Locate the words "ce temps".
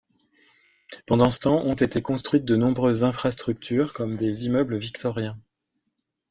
1.29-1.59